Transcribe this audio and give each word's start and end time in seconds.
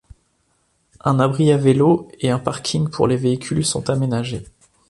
Un 1.01 1.19
abri 1.19 1.51
à 1.51 1.57
vélos 1.57 2.07
et 2.19 2.31
un 2.31 2.39
parking 2.39 2.89
pour 2.89 3.07
les 3.07 3.17
véhicules 3.17 3.63
sont 3.63 3.91
aménagés. 3.91 4.43